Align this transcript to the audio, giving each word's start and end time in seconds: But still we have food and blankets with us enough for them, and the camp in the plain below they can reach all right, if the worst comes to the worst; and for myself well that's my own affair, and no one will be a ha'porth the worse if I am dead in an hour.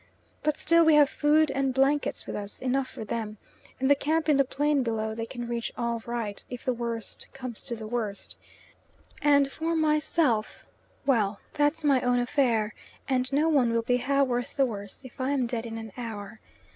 But 0.41 0.57
still 0.57 0.83
we 0.83 0.95
have 0.95 1.11
food 1.11 1.51
and 1.51 1.75
blankets 1.75 2.25
with 2.25 2.35
us 2.35 2.59
enough 2.59 2.87
for 2.89 3.05
them, 3.05 3.37
and 3.79 3.87
the 3.87 3.93
camp 3.93 4.27
in 4.27 4.37
the 4.37 4.43
plain 4.43 4.81
below 4.81 5.13
they 5.13 5.27
can 5.27 5.47
reach 5.47 5.71
all 5.77 6.01
right, 6.07 6.43
if 6.49 6.65
the 6.65 6.73
worst 6.73 7.27
comes 7.33 7.61
to 7.61 7.75
the 7.75 7.85
worst; 7.85 8.35
and 9.21 9.51
for 9.51 9.75
myself 9.75 10.65
well 11.05 11.39
that's 11.53 11.83
my 11.83 12.01
own 12.01 12.17
affair, 12.17 12.73
and 13.07 13.31
no 13.31 13.47
one 13.47 13.69
will 13.71 13.83
be 13.83 13.97
a 13.97 14.01
ha'porth 14.01 14.55
the 14.57 14.65
worse 14.65 15.05
if 15.05 15.21
I 15.21 15.29
am 15.33 15.45
dead 15.45 15.67
in 15.67 15.77
an 15.77 15.91
hour. 15.95 16.39